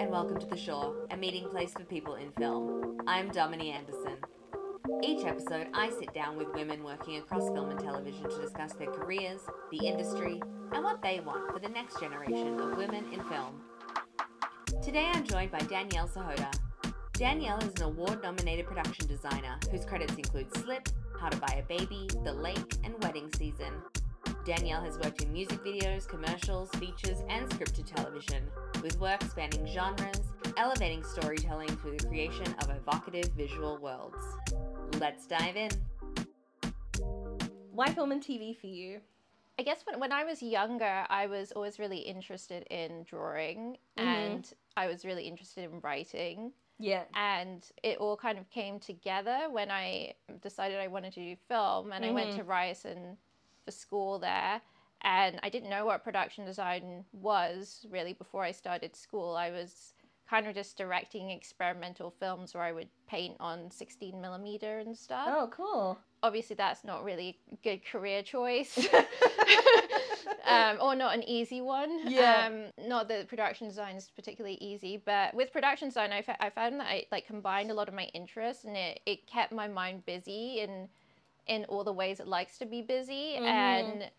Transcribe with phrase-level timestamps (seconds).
[0.00, 3.02] and welcome to The Shore, a meeting place for people in film.
[3.06, 4.16] I'm Domini Anderson.
[5.02, 8.90] Each episode, I sit down with women working across film and television to discuss their
[8.90, 10.40] careers, the industry,
[10.72, 13.60] and what they want for the next generation of women in film.
[14.82, 16.50] Today, I'm joined by Danielle Sahota.
[17.12, 20.88] Danielle is an award nominated production designer whose credits include Slip,
[21.20, 23.74] How to Buy a Baby, The Lake, and Wedding Season.
[24.46, 28.44] Danielle has worked in music videos, commercials, features, and scripted television,
[28.82, 30.20] with work spanning genres,
[30.56, 34.24] elevating storytelling through the creation of evocative visual worlds.
[34.98, 35.70] Let's dive in.
[37.72, 39.00] Why film and TV for you?
[39.58, 44.02] I guess when, when I was younger, I was always really interested in drawing Mhm.
[44.04, 46.52] and I was really interested in writing.
[46.78, 47.04] Yeah.
[47.14, 51.92] And it all kind of came together when I decided I wanted to do film.
[51.92, 52.36] And I went Mhm.
[52.36, 53.18] to Ryerson
[53.66, 54.62] for school there.
[55.02, 59.34] And I didn't know what production design was really before I started school.
[59.36, 59.94] I was
[60.28, 65.26] kind of just directing experimental films where I would paint on 16 millimeter and stuff
[65.28, 65.98] Oh, cool.
[66.22, 68.78] obviously that's not really a good career choice
[70.46, 72.48] um, or not an easy one Yeah.
[72.48, 76.50] um, not that production design is particularly easy but with production design I, fa- I
[76.50, 79.66] found that i like combined a lot of my interests and it, it kept my
[79.66, 80.88] mind busy in
[81.46, 83.46] in all the ways it likes to be busy Mhm.
[83.46, 84.10] and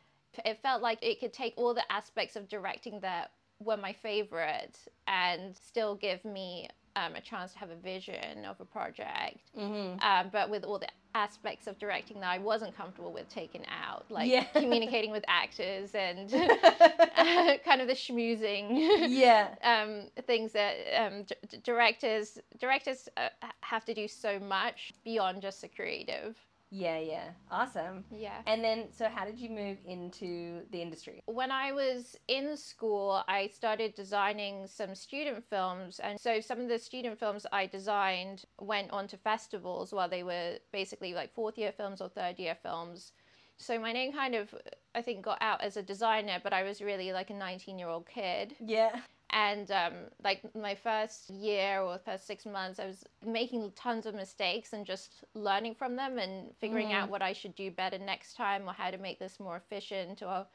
[0.45, 3.31] it felt like it could take all the aspects of directing that
[3.63, 8.59] were my favorite and still give me um, a chance to have a vision of
[8.59, 9.99] a project Mm-hmm.
[10.01, 14.05] um, but with all the aspects of directing that I wasn't comfortable with taken out,
[14.09, 14.43] like Yeah.
[14.55, 16.29] communicating with actors and
[17.65, 19.49] kind of the schmoozing yeah.
[19.63, 23.27] um, things that um, d- d- directors directors uh,
[23.61, 26.35] have to do so much beyond just the creative.
[26.71, 27.29] Yeah, yeah.
[27.51, 28.05] Awesome.
[28.09, 28.41] Yeah.
[28.47, 31.21] And then, so how did you move into the industry?
[31.25, 35.99] when I was in school, I started designing some student films.
[35.99, 40.23] And so some of the student films I designed went on to festivals while they
[40.23, 43.11] were basically like fourth year films or third year films.
[43.57, 44.55] So my name kind of,
[44.95, 47.89] I think, got out as a designer, but I was really like a 19 year
[47.89, 48.55] old kid.
[48.59, 49.01] Yeah.
[49.31, 49.93] And um,
[50.23, 54.85] like my first year or first six months, I was making tons of mistakes and
[54.85, 56.93] just learning from them and figuring Mhm.
[56.93, 60.21] out what I should do better next time or how to make this more efficient
[60.21, 60.47] or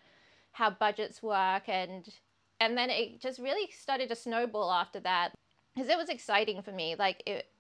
[0.53, 1.69] how budgets work.
[1.69, 2.09] And
[2.61, 5.33] and then it just really started to snowball after that
[5.75, 6.95] because it was exciting for me.
[6.97, 7.51] Like it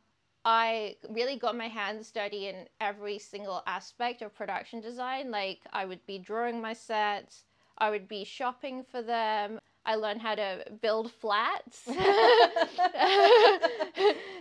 [0.44, 5.30] I really got my hands dirty in every single aspect of production design.
[5.30, 7.44] Like I would be drawing my sets
[7.78, 11.86] I would be shopping for them I learned how to build flats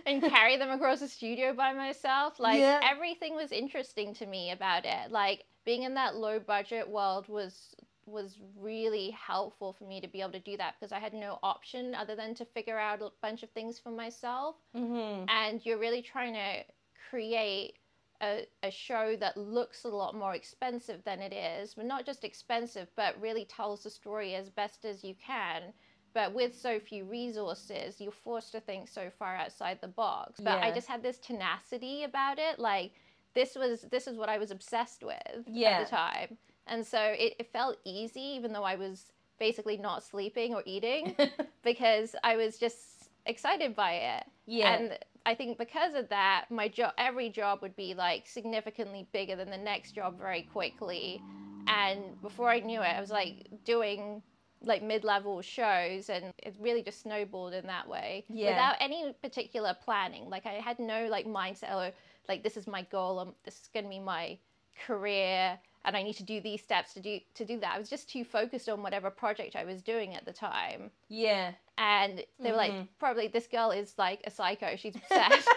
[0.06, 2.38] and carry them across the studio by myself.
[2.40, 2.80] Like Yeah.
[2.82, 5.10] everything was interesting to me about it.
[5.10, 7.74] Like being in that low budget world was
[8.06, 11.38] was really helpful for me to be able to do that because I had no
[11.42, 15.24] option other than to figure out a bunch of things for myself Mm-hmm.
[15.28, 16.64] and you're really trying to
[17.10, 17.74] create
[18.22, 22.24] a, a show that looks a lot more expensive than it is, but not just
[22.24, 25.72] expensive, but really tells the story as best as you can.
[26.14, 30.40] But with so few resources, you're forced to think so far outside the box.
[30.40, 32.58] But I just had this tenacity about it.
[32.58, 32.92] Like
[33.34, 35.70] this was this is what I was obsessed with Yeah.
[35.80, 36.38] at the time.
[36.66, 41.14] And so it, it felt easy, even though I was basically not sleeping or eating,
[41.62, 44.24] because I was just excited by it.
[44.46, 44.74] yeah.
[44.74, 49.34] And I think because of that, my job, every job would be like significantly bigger
[49.34, 51.20] than the next job very quickly.
[51.66, 54.22] And before I knew it, I was like doing
[54.62, 58.50] like mid-level shows, and it really just snowballed in that way Yeah.
[58.50, 60.30] without any particular planning.
[60.30, 61.92] Like I had no like mindset or
[62.28, 63.18] like this is my goal.
[63.18, 64.38] Um, this is gonna be my
[64.86, 65.58] career.
[65.86, 67.74] And I need to do these steps to do to do that.
[67.74, 71.52] I was just too focused on whatever project I was doing at the time yeah.
[71.78, 72.68] and they were Mhm.
[72.80, 74.74] like, probably this girl is like a psycho.
[74.76, 75.48] She's obsessed,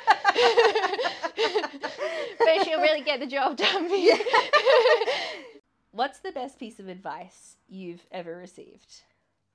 [2.40, 3.90] but she'll really get the job done.
[3.90, 4.16] for you.
[5.91, 9.02] What's the best piece of advice you've ever received?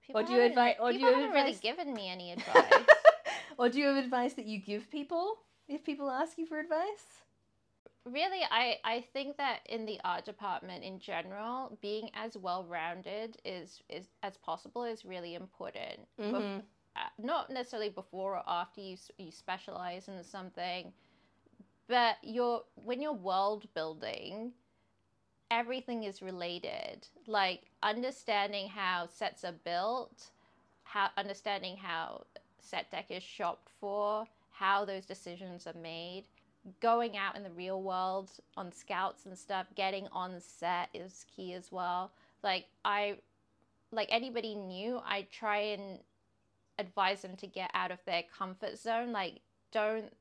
[0.05, 2.87] People do you or do people you haven't really given me any advice.
[3.59, 5.37] or do you have advice that you give people
[5.69, 7.23] if people ask you for advice?
[8.05, 13.41] Really, I I think that in the art department in general, being as well rounded
[13.45, 16.09] is is as possible is really important.
[16.31, 16.67] Bef- Mhm.
[16.97, 20.93] uh, not necessarily before or after you you specialize in something,
[21.89, 24.55] but you're when you're world building,
[25.51, 27.09] everything is related.
[27.27, 30.31] Like understanding how sets are built,
[30.83, 32.27] how understanding how
[32.61, 36.29] set deck is shopped for, how those decisions are made.
[36.81, 41.53] Going out in the real world on scouts and stuff, getting on set is key
[41.53, 42.13] as well.
[42.43, 43.19] Like I
[43.93, 45.99] like anybody new, I try and
[46.79, 49.13] advise them to get out of their comfort zone.
[49.13, 49.41] Like,
[49.73, 50.13] don't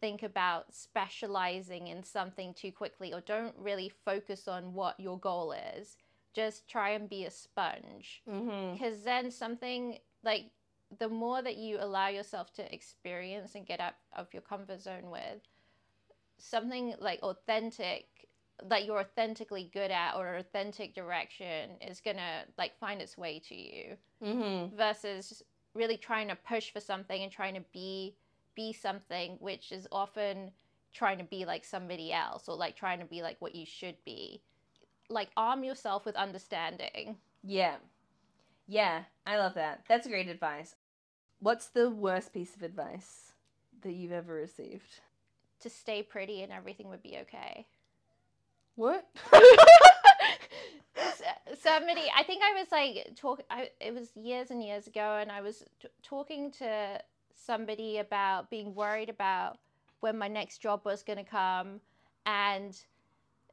[0.00, 5.54] think about specializing in something too quickly or don't really focus on what your goal
[5.76, 5.96] is.
[6.32, 8.22] Just try and be a sponge.
[8.28, 8.74] Mm-hmm.
[8.74, 10.46] Because then something like
[10.98, 15.10] the more that you allow yourself to experience and get out of your comfort zone
[15.10, 15.40] with,
[16.40, 18.06] something like authentic
[18.68, 23.54] that you're authentically good at or authentic direction is gonna like find its way to
[23.54, 24.76] you Mm-hmm.
[24.76, 25.42] versus
[25.74, 28.16] really trying to push for something and trying to be
[28.54, 30.50] be something which is often
[30.92, 33.96] trying to be like somebody else or like trying to be like what you should
[34.04, 34.42] be
[35.08, 37.76] like arm yourself with understanding Yeah.
[38.66, 39.84] Yeah, I love that.
[39.88, 40.76] That's great advice.
[41.40, 43.32] What's the worst piece of advice
[43.82, 45.00] that you've ever received?
[45.60, 47.66] To stay pretty and everything would be okay
[48.76, 49.06] What?
[51.62, 55.30] Somebody i think i was like talk I, it was years and years ago and
[55.30, 57.00] i was t- talking to
[57.34, 59.58] somebody about being worried about
[60.00, 61.80] when my next job was going to come
[62.26, 62.78] and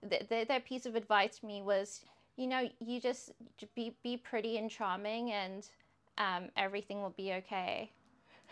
[0.10, 2.02] th- th- their piece of advice to me was
[2.38, 3.32] you know you just
[3.76, 5.70] be be pretty and charming and
[6.18, 7.92] um, everything will be okay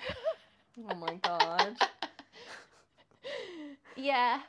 [0.90, 1.78] oh my god.
[3.96, 4.40] Yeah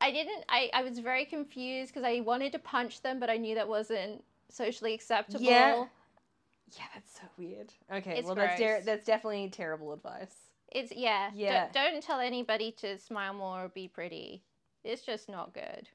[0.00, 3.36] i didn't i, I was very confused because i wanted to punch them but i
[3.36, 5.84] knew that wasn't socially acceptable Yeah.
[6.76, 7.72] Yeah, that's so weird.
[7.90, 8.84] Okay, It's well that's der- gross.
[8.84, 10.34] that's definitely terrible advice.
[10.70, 11.30] It's yeah.
[11.30, 11.68] d- Yeah.
[11.72, 14.42] Don't, tell anybody to smile more or be pretty.
[14.84, 15.88] It's just not good.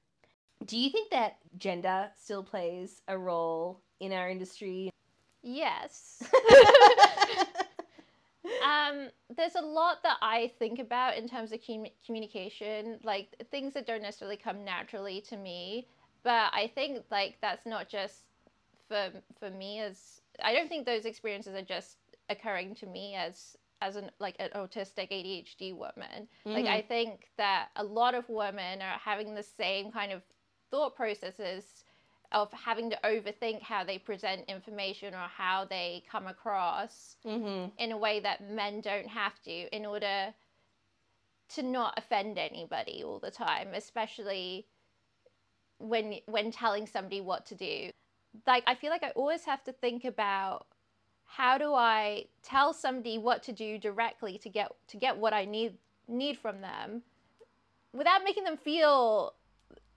[0.65, 4.89] Do you think that gender still plays a role in our industry?
[5.43, 6.23] Yes.
[8.63, 13.73] um, there's a lot that I think about in terms of commu- communication, like things
[13.73, 15.87] that don't necessarily come naturally to me.
[16.23, 18.23] But I think like that's not just
[18.87, 21.97] for for me as I don't think those experiences are just
[22.29, 26.27] occurring to me as as an like an autistic ADHD woman.
[26.45, 30.21] Like I think that a lot of women are having the same kind of
[30.71, 31.82] thought processes
[32.33, 37.69] of having to overthink how they present information or how they come across mm-hmm.
[37.77, 40.33] in a way that men don't have to in order
[41.49, 44.65] to not offend anybody all the time, especially
[45.77, 47.91] when when telling somebody what to do.
[48.47, 50.65] Like I feel like I always have to think about
[51.25, 55.45] how do I tell somebody what to do directly to get to get what I
[55.45, 55.77] need
[56.07, 57.03] need from them
[57.93, 59.33] without making them feel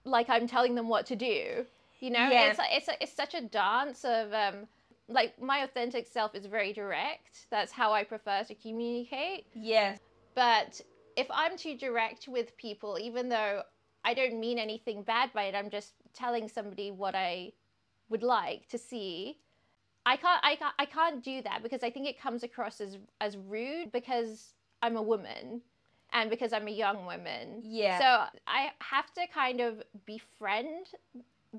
[0.03, 1.65] like I'm telling them what to do.
[1.99, 2.49] You know, Yeah.
[2.51, 4.67] it's it's it's such a dance of um
[5.09, 7.47] like my authentic self is very direct.
[7.49, 9.45] That's how I prefer to communicate.
[9.53, 9.99] Yes.
[10.35, 10.81] But
[11.15, 13.63] if I'm too direct with people, even though
[14.03, 17.53] I don't mean anything bad by it, I'm just telling somebody what I
[18.09, 19.39] would like to see.
[20.05, 22.97] I can't, I can't, I can't do that because I think it comes across as
[23.19, 25.61] as rude because I'm a woman
[26.13, 27.61] and because I'm a young woman.
[27.63, 27.99] Yeah.
[27.99, 30.87] So I have to kind of befriend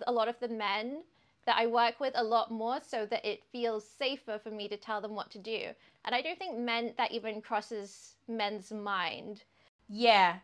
[0.06, 1.02] a lot of the men
[1.46, 4.76] that I work with a lot more so that it feels safer for me to
[4.76, 5.70] tell them what to do.
[6.04, 9.44] And I don't think men that even crosses men's mind.
[9.88, 10.36] Yeah.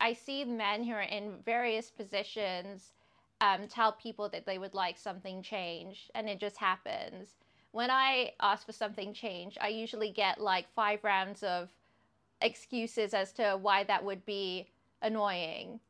[0.00, 2.92] I see men who are in various positions
[3.40, 7.36] um, tell people that they would like something changed, and it just happens.
[7.72, 11.68] When I ask for something changed, I usually get like five rounds of
[12.40, 14.70] excuses as to why that would be
[15.02, 15.80] annoying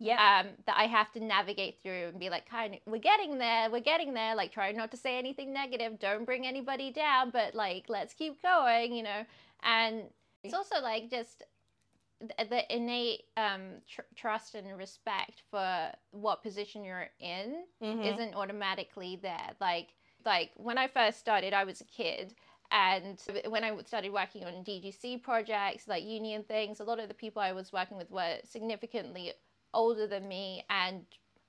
[0.00, 0.40] Yeah.
[0.40, 3.70] um, that I have to navigate through and be like, kind of, we're getting there,
[3.70, 4.34] we're getting there.
[4.34, 8.42] Like, try not to say anything negative, don't bring anybody down, but like, let's keep
[8.42, 9.24] going, you know.
[9.62, 10.04] And
[10.42, 11.44] it's also like just
[12.20, 18.14] the innate um, tr- trust and respect for what position you're in Mhm.
[18.14, 19.50] isn't automatically there.
[19.60, 22.34] Like, like when I first started, I was a kid.
[22.70, 27.14] And when I started working on DGC projects, like union things, a lot of the
[27.14, 29.32] people I was working with were significantly
[29.74, 31.04] older than me and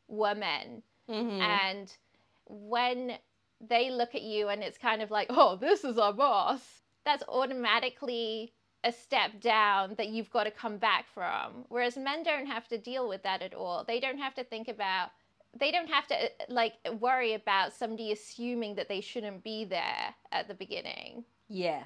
[0.07, 0.83] were men.
[1.09, 1.39] Mhm.
[1.41, 1.97] And
[2.47, 3.17] when
[3.59, 7.23] they look at you and it's kind of like, oh, this is our boss, that's
[7.27, 11.65] automatically a step down that you've got to come back from.
[11.69, 13.83] Whereas men don't have to deal with that at all.
[13.83, 15.11] They don't have to think about,
[15.55, 16.15] they don't have to
[16.49, 21.25] like worry about somebody assuming that they shouldn't be there at the beginning.
[21.47, 21.83] yeah.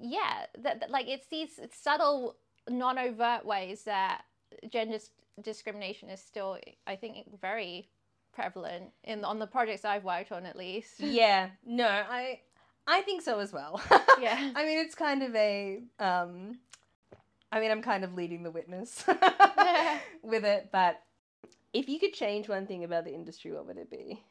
[0.00, 2.34] Yeah, that, that- like it's these subtle,
[2.68, 4.24] non overt ways that
[4.68, 4.98] gender
[5.42, 7.88] discrimination is still, I think, very
[8.32, 10.94] prevalent in on the projects I've worked on at least.
[10.98, 11.50] Yeah.
[11.64, 12.40] No, I
[12.86, 13.80] I think so as well.
[14.20, 14.52] Yeah.
[14.54, 16.58] I mean, it's kind of a um
[17.52, 19.04] I mean, I'm kind of leading the witness
[20.22, 21.00] with it, but
[21.72, 24.22] if you could change one thing about the industry, what would it be?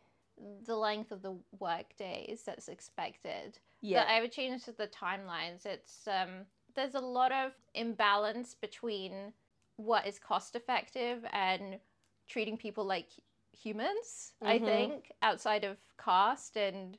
[0.65, 3.57] the length of the work days that's expected.
[3.81, 4.05] Yeah.
[4.07, 5.65] I would change of the timelines.
[5.65, 6.45] It's um,
[6.75, 9.33] there's a lot of imbalance between
[9.77, 11.79] what is cost effective and
[12.27, 13.09] treating people like
[13.51, 14.33] humans.
[14.45, 14.59] I Mhm.
[14.59, 16.97] think outside of cost and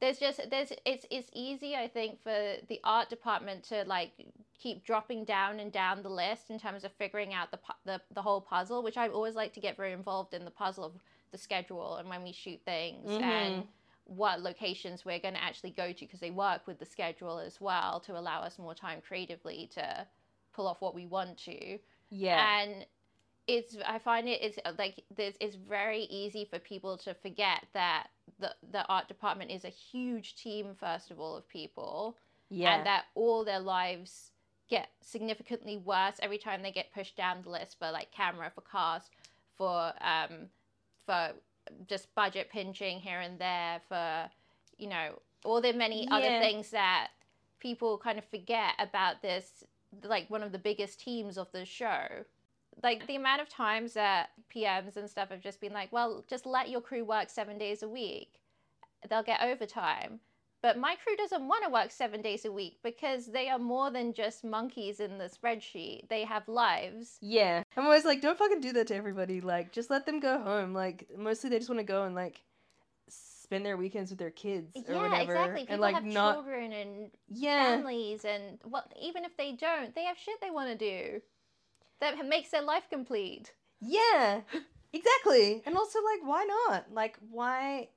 [0.00, 4.12] there's just there's it's it's easy I think for the art department to like
[4.58, 8.22] keep dropping down and down the list in terms of figuring out the the the
[8.22, 10.94] whole puzzle, which I always like to get very involved in the puzzle of
[11.32, 13.68] the schedule and when we shoot things and Mhm.
[14.04, 17.60] what locations we're going to actually go to because they work with the schedule as
[17.60, 20.06] well to allow us more time creatively to
[20.56, 21.78] pull off what we want to
[22.10, 22.62] yeah.
[22.62, 22.86] and
[23.46, 27.64] it's i find it it's uh, like there's it's very easy for people to forget
[27.74, 28.08] that
[28.40, 32.16] the the art department is a huge team first of all of people
[32.48, 32.76] yeah.
[32.76, 34.30] and that all their lives
[34.68, 38.62] get significantly worse every time they get pushed down the list for like camera for
[38.62, 39.12] cast
[39.56, 40.48] for um
[41.04, 41.30] for
[41.88, 44.28] just budget pinching here and there for
[44.76, 45.10] you know
[45.44, 47.08] all the many other things that
[47.60, 49.64] people kind of forget about this
[50.04, 52.24] like one of the biggest teams of the show
[52.82, 56.46] like the amount of times that PMs and stuff have just been like, well, just
[56.46, 58.40] let your crew work seven days a week.
[59.08, 60.20] They'll get overtime.
[60.62, 63.90] But my crew doesn't want to work seven days a week because they are more
[63.90, 66.08] than just monkeys in the spreadsheet.
[66.08, 67.18] They have lives.
[67.20, 67.62] Yeah.
[67.76, 69.40] I'm always like, don't fucking do that to everybody.
[69.40, 70.72] Like, just let them go home.
[70.74, 72.42] Like, mostly they just want to go and like
[73.46, 75.32] spend their weekends with their kids or yeah, whatever.
[75.32, 75.60] exactly.
[75.62, 77.76] People and like have not children and yeah.
[77.76, 81.22] families, and well, even if they don't, they have shit they want to do
[82.00, 83.52] that makes their life complete.
[83.80, 84.40] Yeah.
[84.92, 85.62] Exactly.
[85.66, 86.86] And also like why not?
[86.90, 87.88] Like why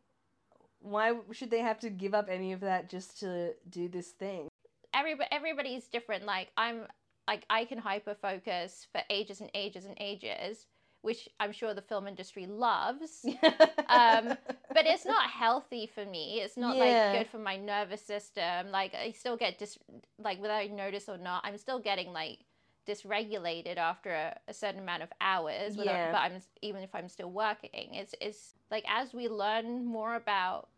[0.82, 4.50] why should they have to give up any of that just to do this thing?
[4.94, 6.82] everybody everybody's different like i'm
[7.28, 10.66] like i can hyper focus for ages and ages and ages
[11.02, 13.26] which i'm sure the film industry loves
[13.90, 14.28] Um,
[14.74, 16.84] but it's not healthy for me it's not Yeah.
[17.12, 19.78] like good for my nervous system like i still get dis
[20.20, 22.40] like whether i notice or not i'm still getting like
[22.88, 26.12] dysregulated after a, a certain amount of hours without- Yeah.
[26.12, 30.70] but i'm even if i'm still working it's it's like as we learn more about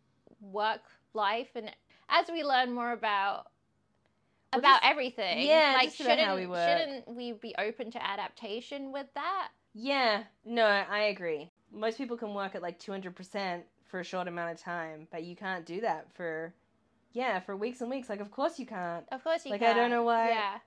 [0.41, 0.81] work
[1.13, 1.71] life and
[2.09, 3.47] as we learn more about
[4.53, 6.67] about just- everything yeah, like shouldn't how we work.
[6.79, 11.49] shouldn't we be open to adaptation with that Yeah, no, I agree.
[11.71, 15.35] Most people can work at like 200% for a short amount of time, but you
[15.35, 16.53] can't do that for,
[17.13, 18.09] yeah, for weeks and weeks.
[18.09, 19.05] Like, of course you can't.
[19.11, 20.59] of course you Like, can Like, I don't know why- yeah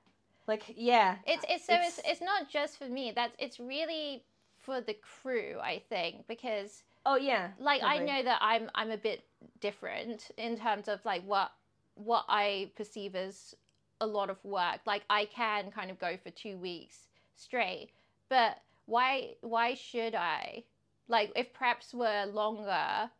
[0.46, 1.16] Like, yeah.
[1.26, 4.24] it's it's so it's, It's- it's not just for me that's it's really
[4.58, 7.50] for the crew i think because Oh, yeah.
[7.58, 9.24] like i know that i'm i'm a bit
[9.60, 11.52] different in terms of like what
[11.96, 13.54] what i perceive as
[14.00, 17.90] a lot of work like i can kind of go for two weeks straight
[18.30, 20.62] but why why should i
[21.08, 23.10] like if preps were longer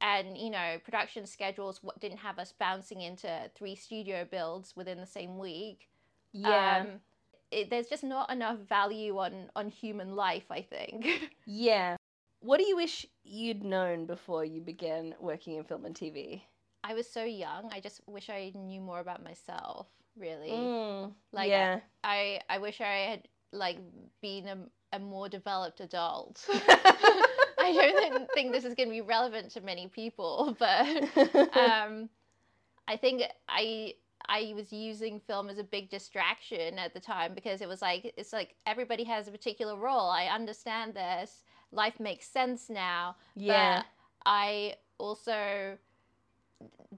[0.00, 5.06] and you know production schedules didn't have us bouncing into three studio builds within the
[5.06, 5.88] same week
[6.32, 6.82] Yeah.
[6.82, 7.00] um,
[7.50, 11.06] it, there's just not enough value on on human life i think
[11.46, 11.96] yeah.
[12.42, 16.42] What do you wish you'd known before you began working in film and TV?
[16.82, 21.50] i was so young i just wish i knew more about myself really Mm, Like,
[21.50, 21.80] yeah.
[22.02, 23.76] i i wish i had like
[24.22, 24.56] been a,
[24.92, 29.88] a more developed adult i don't think, this is going to be relevant to many
[29.88, 30.86] people but
[31.56, 32.08] um
[32.88, 33.94] i think i
[34.28, 38.14] I was using film as a big distraction at the time because it was like
[38.16, 40.08] it's like everybody has a particular role.
[40.08, 41.42] I understand this.
[41.72, 43.16] Life makes sense now.
[43.34, 43.78] yeah.
[43.78, 43.86] But
[44.26, 45.78] I also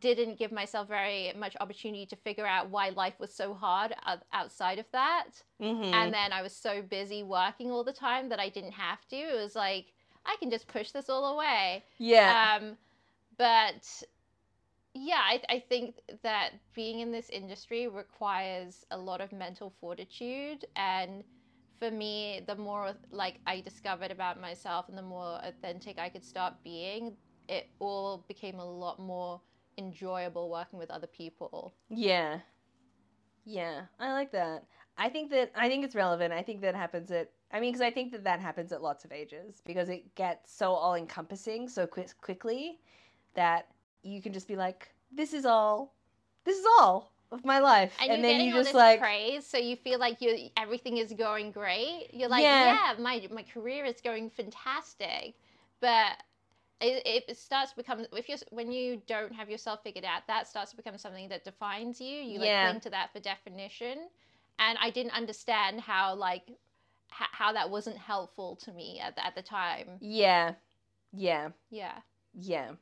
[0.02, 3.94] didn't give myself very much opportunity to figure out why life was so hard
[4.32, 5.42] outside of that.
[5.60, 5.94] Mhm.
[5.94, 9.16] And then I was so busy working all the time that I didn't have to.
[9.16, 9.86] It was like
[10.26, 11.84] I can just push this all away.
[11.98, 12.58] yeah.
[12.60, 12.76] Um,
[13.38, 14.02] but
[14.94, 20.66] yeah, I, I think that being in this industry requires a lot of mental fortitude.
[20.76, 21.24] And
[21.78, 26.24] for me, the more like I discovered about myself and the more authentic I could
[26.24, 27.16] start being,
[27.48, 29.40] it all became a lot more
[29.78, 31.74] enjoyable working with other people.
[31.88, 32.40] Yeah.
[33.44, 34.64] Yeah, I like that.
[34.96, 36.32] I think that I think it's relevant.
[36.32, 39.04] I think that happens at I mean, because I think that that happens at lots
[39.04, 42.78] of ages because it gets so all encompassing so quick quickly
[43.34, 43.68] that
[44.02, 45.94] you can just be like, this is all,
[46.44, 49.56] this is all of my life, And, and, then you just this like, praise, so
[49.58, 52.08] you feel like you everything is going great.
[52.12, 52.74] You're like, Yeah.
[52.74, 55.34] yeah, my my career is going fantastic,
[55.80, 56.22] but
[56.82, 60.48] it, it starts to become if you when you don't have yourself figured out, that
[60.48, 62.18] starts to become something that defines you.
[62.20, 62.58] You like Yeah.
[62.58, 64.08] cling to that for definition,
[64.58, 66.56] and I didn't understand how like h-
[67.32, 70.00] how that wasn't helpful to me at the, at the time.
[70.00, 70.54] yeah,
[71.12, 71.50] Yeah.
[71.70, 72.00] Yeah.
[72.34, 72.72] Yeah.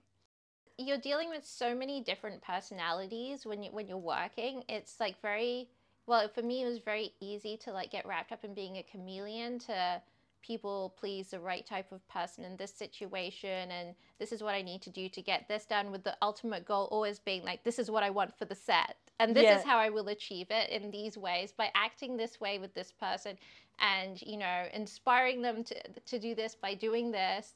[0.78, 4.64] You're dealing with so many different personalities when you when you're working.
[4.68, 5.68] It's like very
[6.06, 8.82] well, for me it was very easy to like get wrapped up in being a
[8.82, 10.02] chameleon to
[10.42, 14.62] people please the right type of person in this situation and this is what I
[14.62, 17.78] need to do to get this done with the ultimate goal always being like this
[17.78, 19.58] is what I want for the set and this Yeah.
[19.58, 22.92] is how I will achieve it in these ways by acting this way with this
[22.92, 23.36] person
[23.78, 25.74] and you know inspiring them to
[26.06, 27.54] to do this by doing this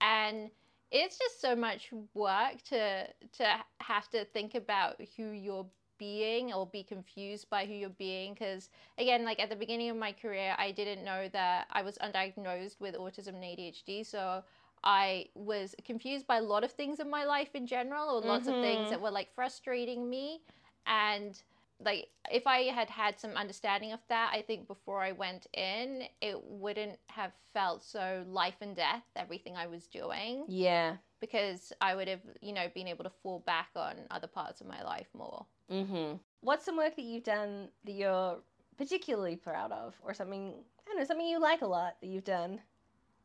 [0.00, 0.50] and
[0.90, 3.46] it's just so much work to to
[3.80, 5.66] have to think about who you're
[5.98, 9.96] being or be confused by who you're being because again like at the beginning of
[9.96, 14.42] my career i didn't know that i was undiagnosed with autism and adhd so
[14.84, 18.48] i was confused by a lot of things in my life in general or lots
[18.48, 18.90] of things Mhm.
[18.90, 20.40] that were like frustrating me
[20.86, 21.42] and
[21.84, 26.02] like if i had had some understanding of that i think before i went in
[26.22, 30.96] it wouldn't have felt so life and death everything i was doing Yeah.
[31.20, 34.66] because i would have you know been able to fall back on other parts of
[34.66, 36.18] my life more Mm-hmm.
[36.42, 38.38] What's some work that you've done that you're
[38.78, 42.22] particularly proud of, or something I don't know, something you like a lot that you've
[42.24, 42.60] done?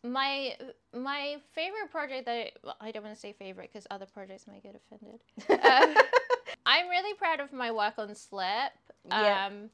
[0.04, 0.58] my
[0.92, 4.48] my favorite project that I, well, I don't want to say favorite because other projects
[4.48, 6.02] might get offended Uh,
[6.66, 8.72] i'm really proud of my work on slip
[9.08, 9.48] Yeah.
[9.48, 9.70] um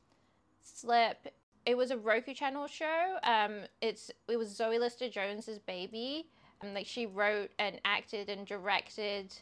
[0.61, 1.27] slip
[1.65, 6.27] it was a roku channel show um it's it was zoe lister jones's baby
[6.61, 9.33] and like she wrote and acted and directed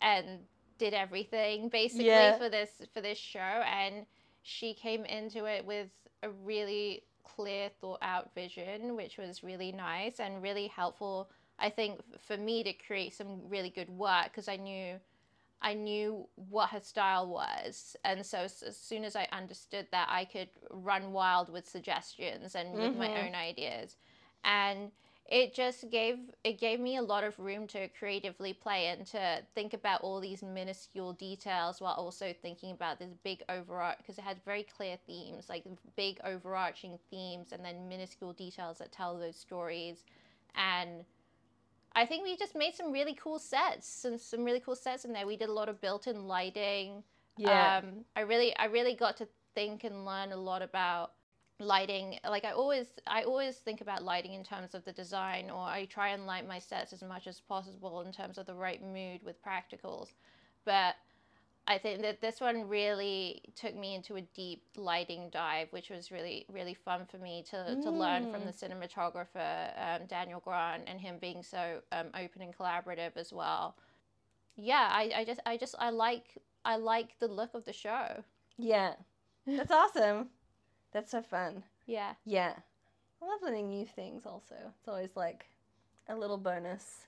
[0.00, 0.40] and
[0.78, 2.38] did everything basically Yeah.
[2.38, 4.06] for this for this show and
[4.42, 5.88] she came into it with
[6.22, 12.00] a really clear thought out vision which was really nice and really helpful i think
[12.26, 14.98] for me to create some really good work because i knew
[15.62, 17.96] i knew what her style was.
[18.04, 22.78] And so as soon as i understood that i could run wild with suggestions and
[22.78, 23.16] with my Mhm.
[23.16, 23.96] own ideas.
[24.44, 24.90] And
[25.26, 29.42] it just gave it gave me a lot of room to creatively play and to
[29.54, 34.24] think about all these minuscule details while also thinking about this big overarch because it
[34.24, 35.64] had very clear themes like
[35.96, 40.04] big overarching themes and then minuscule details that tell those stories.
[40.56, 41.04] And
[41.94, 45.12] I think we just made some really cool sets and some really cool sets in
[45.12, 45.26] there.
[45.26, 47.02] We did a lot of built-in lighting.
[47.36, 47.78] Yeah.
[47.78, 51.12] Um, I really, I really got to think and learn a lot about
[51.58, 52.18] lighting.
[52.24, 55.86] Like I always, I always think about lighting in terms of the design, or I
[55.86, 59.20] try and light my sets as much as possible in terms of the right mood
[59.24, 60.08] with practicals.
[60.64, 60.94] But
[61.70, 66.10] I think that this one really took me into a deep lighting dive, which was
[66.10, 70.98] really, really fun for me to, to learn from the cinematographer, um, Daniel Grant, and
[70.98, 73.76] him being so um, open and collaborative as well.
[74.56, 78.24] Yeah, I, I just, I just, I like, I like the look of the show.
[78.58, 78.94] yeah.
[79.46, 80.30] That's awesome.
[80.92, 81.62] That's so fun.
[81.86, 82.14] Yeah.
[82.26, 82.54] Yeah.
[83.22, 84.56] I love learning new things also.
[84.80, 85.46] It's always like
[86.08, 87.06] a little bonus.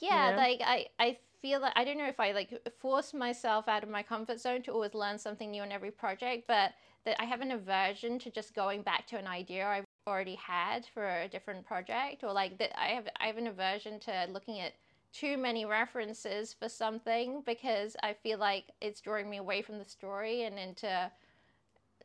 [0.00, 0.36] Yeah, know?
[0.38, 3.90] like I, I feel like I don't know if I like force myself out of
[3.90, 6.72] my comfort zone to always learn something new on every project, but
[7.04, 10.86] that I have an aversion to just going back to an idea I've already had
[10.94, 14.60] for a different project, or like that I have I have an aversion to looking
[14.60, 14.74] at
[15.12, 19.84] too many references for something because I feel like it's drawing me away from the
[19.84, 21.10] story and into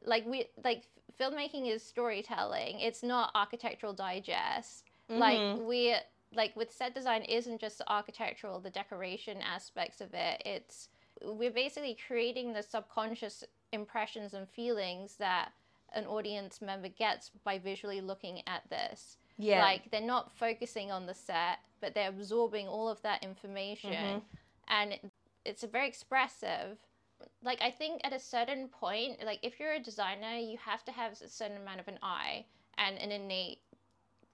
[0.04, 0.84] like we like
[1.19, 2.80] filmmaking is storytelling.
[2.80, 5.65] It's not architectural digest like Mhm.
[5.65, 5.95] we
[6.38, 10.88] like with set design isn't just the architectural the decoration aspects of it it's
[11.23, 15.50] we're basically creating the subconscious impressions and feelings that
[15.93, 19.62] an audience member gets by visually looking at this yeah.
[19.62, 24.21] like they're not focusing on the set but they're absorbing all of that information Mhm.
[24.69, 25.12] and it-
[25.43, 26.78] it's very expressive
[27.41, 30.91] like i think at a certain point like if you're a designer you have to
[30.91, 32.45] have a certain amount of an eye
[32.78, 33.62] and an innate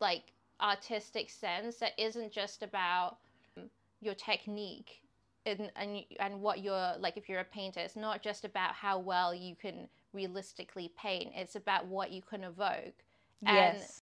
[0.01, 0.33] like
[0.63, 3.17] artistic sense that isn't just about
[3.57, 3.69] um,
[4.01, 5.01] your technique
[5.45, 8.97] and and, and what you're like if you're a painter it's not just about how
[8.97, 13.03] well you can realistically paint it's about what you can evoke
[13.45, 14.01] and yes.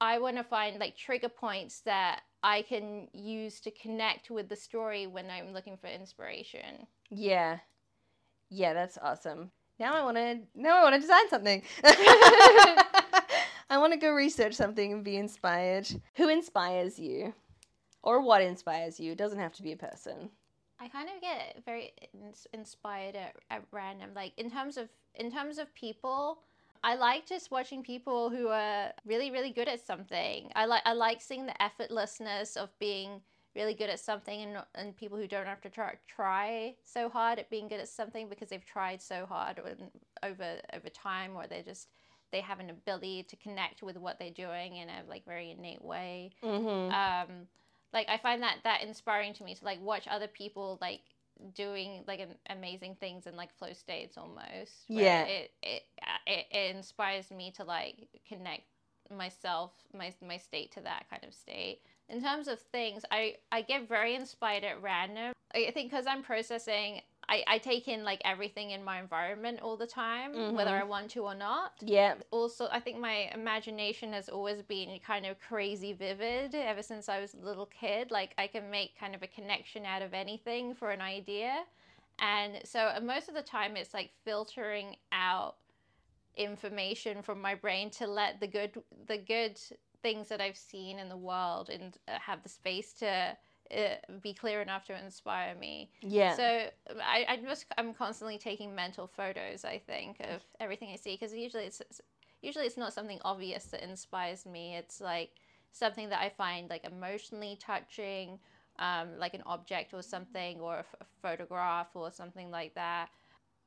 [0.00, 4.56] I want to find like trigger points that I can use to connect with the
[4.56, 6.86] story when I'm looking for inspiration.
[7.10, 7.58] Yeah.
[8.50, 9.50] Yeah, that's awesome.
[9.78, 11.62] Now I want to now I want to design something.
[13.68, 15.88] I want to go research something and be inspired.
[16.14, 17.34] Who inspires you?
[18.02, 19.12] Or what inspires you?
[19.12, 20.30] It doesn't have to be a person.
[20.78, 21.92] I kind of get very
[22.52, 24.10] inspired at, at random.
[24.14, 26.38] Like in terms of in terms of people,
[26.84, 30.50] I like just watching people who are really really good at something.
[30.54, 33.20] I like I like seeing the effortlessness of being
[33.56, 37.38] really good at something and and people who don't have to try try so hard
[37.38, 39.58] at being good at something because they've tried so hard
[40.22, 41.88] over over time or they're just
[42.36, 45.82] they have an ability to connect with what they're doing in a like very innate
[45.82, 46.92] way Mm-hmm.
[46.92, 47.46] um,
[47.92, 51.00] like I find that that inspiring to me to like watch other people like
[51.54, 54.84] doing like am- amazing things in like flow states almost.
[54.88, 55.22] Yeah.
[55.24, 55.82] It, it
[56.26, 58.64] it it inspires me to like connect
[59.14, 61.80] myself my my state to that kind of state.
[62.08, 65.32] In terms of things, I I get very inspired at random.
[65.54, 69.76] I think because I'm processing, I I take in like everything in my environment all
[69.76, 70.80] the time, whether Mhm.
[70.80, 72.14] I want to or not Yeah.
[72.30, 77.20] also i think my imagination has always been kind of crazy vivid ever since i
[77.20, 80.74] was a little kid like i can make kind of a connection out of anything
[80.74, 81.64] for an idea
[82.18, 85.56] and so uh, most of the time it's like filtering out
[86.36, 88.72] information from my brain to let the good
[89.06, 89.58] the good
[90.02, 93.36] things that i've seen in the world and uh, have the space to
[93.74, 96.34] uh, be clear enough to inspire me Yeah.
[96.34, 96.42] so
[97.02, 99.64] I, I just I'm constantly taking mental photos.
[99.64, 102.00] I think of everything I see because usually it's it's-
[102.42, 104.76] usually it's not something obvious that inspires me.
[104.76, 105.30] It's like
[105.72, 108.38] something that I find like emotionally touching,
[108.78, 113.08] um, like an object or something, or a, f- a photograph or something like that.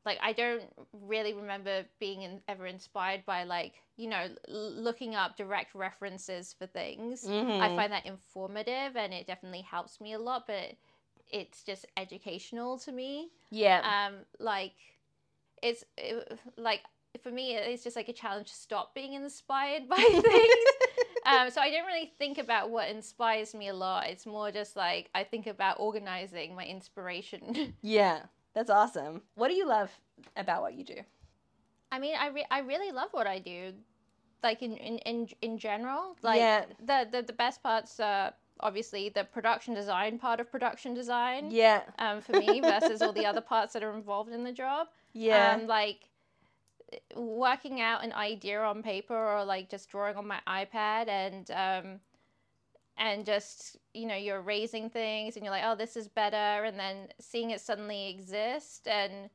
[0.06, 5.14] Like I don't really remember being in, ever inspired by like you know l- looking
[5.16, 7.24] up direct references for things.
[7.26, 7.76] I Mhm.
[7.76, 10.74] find that informative and it definitely helps me a lot, but
[11.32, 13.30] it's just educational to me.
[13.52, 13.82] yeah.
[13.84, 14.74] Um, like
[15.62, 16.82] it's it, like
[17.24, 20.66] for me, it's just like a challenge to stop being inspired by things.
[21.26, 24.08] um, so I don't really think about what inspires me a lot.
[24.08, 27.76] It's more just like I think about organizing my inspiration.
[27.82, 28.22] yeah.
[28.60, 29.22] That's awesome.
[29.36, 29.90] What do you love
[30.36, 30.98] about what you do?
[31.94, 33.72] I mean, I re- I really love what I do,
[34.44, 36.18] like in in in, in general.
[36.22, 36.66] Like Yeah.
[36.86, 41.52] the, the the best parts are obviously the production design part of production design.
[41.52, 41.84] Yeah.
[42.00, 44.88] um, for me versus all the other parts that are involved in the job.
[45.14, 45.54] Yeah.
[45.58, 46.10] Um, like
[47.16, 52.00] working out an idea on paper or like just drawing on my iPad and um,
[53.00, 56.78] and just you know you're raising things and you're like oh this is better and
[56.78, 59.30] then seeing it suddenly exist and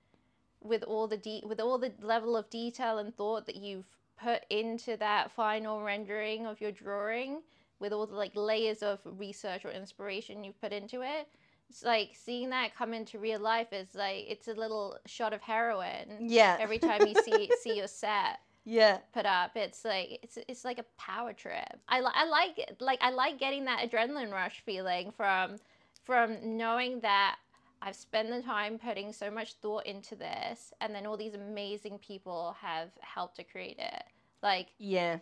[0.61, 3.89] with all the de- with all the level of detail and thought that you've
[4.23, 7.41] put into that final rendering of your drawing
[7.81, 11.29] with all the like layers of research or inspiration you've put into it
[11.69, 15.41] it's like seeing that come into real life is like it's a little shot of
[15.41, 16.57] heroin yeah.
[16.61, 18.99] every time you see see your set yeah.
[19.13, 22.77] put up it's like it's it's like a power trip i, li- I like it-
[22.81, 25.57] like i like getting that adrenaline rush feeling from
[26.05, 27.37] from knowing that
[27.83, 31.99] i've spent the time putting so much thought into this and then all these amazing
[31.99, 34.05] people have helped to create it
[34.43, 35.19] like Yeah.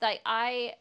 [0.00, 0.74] like i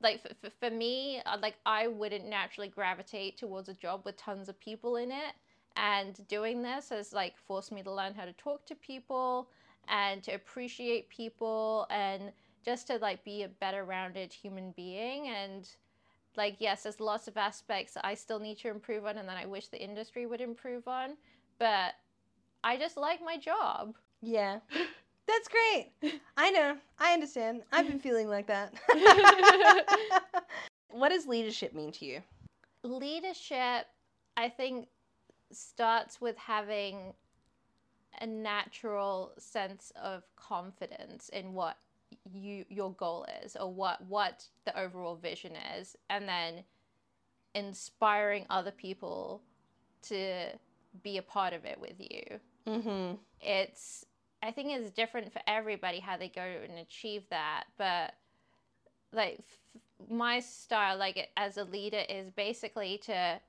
[0.00, 4.16] like for, for, for me uh, like i wouldn't naturally gravitate towards a job with
[4.16, 5.34] tons of people in it
[5.76, 9.48] and doing this has like forced me to learn how to talk to people
[9.90, 12.32] and to appreciate people and
[12.64, 15.68] just to like be a better rounded human being and
[16.36, 19.46] like yes there's lots of aspects i still need to improve on and that i
[19.46, 21.10] wish the industry would improve on
[21.58, 21.94] but
[22.64, 24.58] i just like my job Yeah.
[25.28, 25.92] That's great.
[26.38, 26.78] I know.
[26.98, 27.60] I understand.
[27.70, 28.72] I've been feeling like that.
[30.90, 32.22] what does leadership mean to you?
[32.82, 33.86] leadership
[34.36, 34.88] i think
[35.52, 37.12] starts with having
[38.20, 41.76] a natural sense of confidence in what
[42.32, 46.64] you your goal is or what what the overall vision is and then
[47.54, 49.42] inspiring other people
[50.02, 50.46] to
[51.02, 53.14] be a part of it with you Mm-hmm.
[53.40, 54.04] it's
[54.42, 58.14] i think it's different for everybody how they go and achieve that but
[59.12, 63.40] like f- my style like as a leader is basically to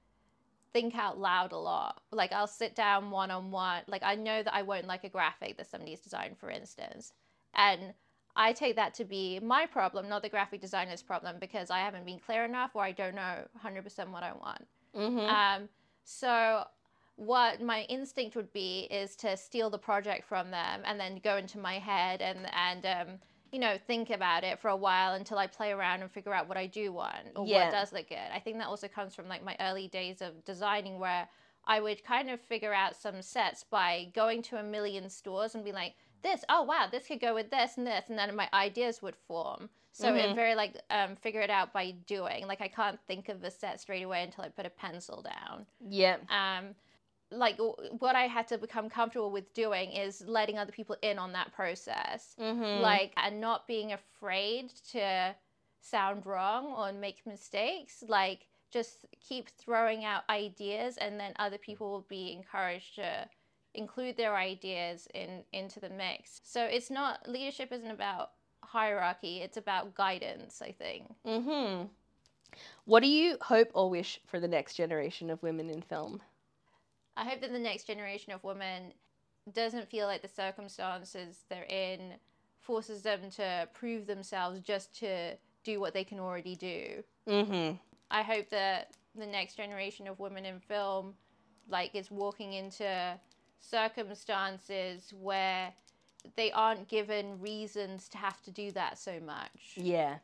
[0.73, 2.01] think out loud a lot.
[2.11, 5.09] Like i'll sit down one on one like i know that i won't like a
[5.09, 7.13] graphic that somebody's designed for instance.
[7.53, 7.93] And
[8.35, 12.05] i take that to be my problem not the graphic designer's problem because i haven't
[12.05, 14.67] been clear enough or i don't know 100% what i want.
[14.95, 15.19] Mm-hmm.
[15.19, 15.69] um,
[16.03, 16.63] so
[17.15, 21.35] what my instinct would be is to steal the project from them and then go
[21.35, 23.19] into my head and and um,
[23.51, 26.47] you know think about it for a while until I play around and figure out
[26.47, 27.65] what I do want or Yeah.
[27.65, 28.17] what does look good.
[28.33, 31.27] I think that also comes from like my early days of designing where
[31.65, 35.63] I would kind of figure out some sets by going to a million stores and
[35.63, 38.49] be like this oh wow this could go with this and this and then my
[38.53, 40.17] ideas would form so Mhm.
[40.31, 43.51] it very like um, figure it out by doing like i can't think of a
[43.51, 46.17] set straight away until i put a pencil down Yeah.
[46.29, 46.75] um,
[47.31, 47.57] like
[47.99, 51.53] what I had to become comfortable with doing is letting other people in on that
[51.53, 52.81] process, Mm-hmm.
[52.81, 55.35] like and not being afraid to
[55.81, 58.03] sound wrong or make mistakes.
[58.07, 63.27] Like just keep throwing out ideas, and then other people will be encouraged to
[63.75, 66.41] include their ideas in into the mix.
[66.43, 68.31] So it's not leadership isn't about
[68.63, 70.61] hierarchy; it's about guidance.
[70.61, 71.13] I think.
[71.25, 71.85] Mm-hmm.
[72.85, 76.21] What do you hope or wish for the next generation of women in film?
[77.19, 78.93] I hope that the next generation of women
[79.53, 82.13] doesn't feel like the circumstances they're in
[82.61, 87.03] forces them to prove themselves just to do what they can already do.
[87.27, 87.75] Mm-hmm.
[88.09, 91.13] I hope that the next generation of women in film
[91.67, 93.19] like is walking into
[93.59, 95.73] circumstances where
[96.37, 99.73] they aren't given reasons to have to do that so much.
[99.75, 100.19] Yeah.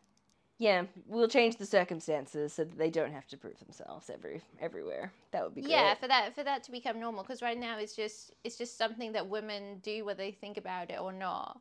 [0.58, 5.12] Yeah, we'll change the circumstances so that they don't have to prove themselves every everywhere.
[5.32, 5.72] That would be great.
[5.72, 8.78] Yeah, for that for that to become normal because right now it's just it's just
[8.78, 11.60] something that women do whether they think about it or not.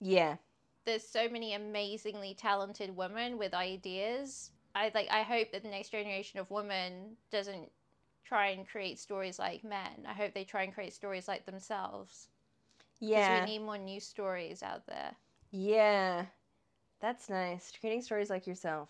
[0.00, 0.36] Yeah.
[0.84, 4.50] There's so many amazingly talented women with ideas.
[4.74, 7.70] I like I hope that the next generation of women doesn't
[8.24, 10.04] try and create stories like men.
[10.06, 12.28] I hope they try and create stories like themselves.
[13.00, 13.40] Because Yeah.
[13.44, 15.16] we need more new stories out there.
[15.50, 16.26] Yeah.
[17.04, 17.70] That's nice.
[17.78, 18.88] Creating stories like yourself.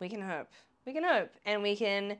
[0.00, 0.48] We can hope.
[0.84, 1.30] We can hope.
[1.46, 2.16] And we can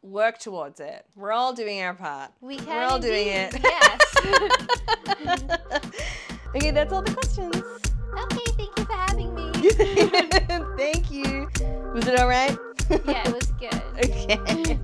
[0.00, 1.04] work towards it.
[1.16, 2.30] We're all doing our part.
[2.40, 3.56] We can We're all doing it.
[3.60, 4.00] Yes.
[6.54, 7.56] okay, that's all the questions.
[7.56, 9.50] okay, thank you for having me.
[10.76, 11.48] Thank you.
[11.92, 12.56] Was it all right?
[13.06, 13.82] yeah, it was good.
[14.04, 14.78] okay.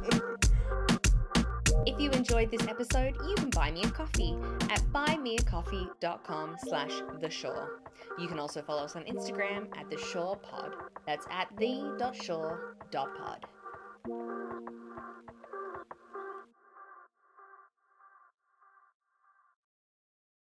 [1.87, 4.37] If you enjoyed this episode, you can buy me a coffee
[4.71, 7.81] at buymeacoffee.com slash the shore.
[8.19, 10.75] You can also follow us on Instagram at the shore pod.
[11.07, 13.47] That's at the.shore.pod.